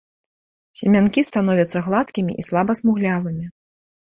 Сямянкі 0.79 1.25
становяцца 1.27 1.83
гладкімі 1.89 2.33
і 2.41 2.49
слаба 2.51 2.71
смуглявымі. 2.83 3.45